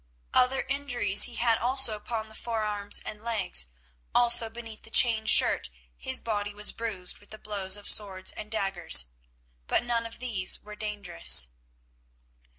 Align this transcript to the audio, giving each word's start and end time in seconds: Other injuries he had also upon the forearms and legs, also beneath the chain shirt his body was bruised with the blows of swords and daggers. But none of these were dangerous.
Other 0.33 0.61
injuries 0.61 1.25
he 1.25 1.35
had 1.35 1.59
also 1.59 1.93
upon 1.95 2.27
the 2.27 2.33
forearms 2.33 2.99
and 3.05 3.21
legs, 3.21 3.67
also 4.15 4.49
beneath 4.49 4.81
the 4.81 4.89
chain 4.89 5.27
shirt 5.27 5.69
his 5.95 6.19
body 6.19 6.55
was 6.55 6.71
bruised 6.71 7.19
with 7.19 7.29
the 7.29 7.37
blows 7.37 7.77
of 7.77 7.87
swords 7.87 8.31
and 8.31 8.49
daggers. 8.49 9.05
But 9.67 9.83
none 9.83 10.07
of 10.07 10.17
these 10.17 10.59
were 10.59 10.75
dangerous. 10.75 11.49